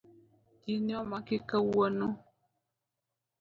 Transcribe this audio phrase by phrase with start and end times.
[0.63, 2.07] Ji ne omaki kawuono.